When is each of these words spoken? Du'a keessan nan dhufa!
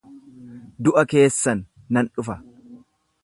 Du'a 0.85 1.03
keessan 1.11 1.61
nan 1.97 2.11
dhufa! 2.15 2.39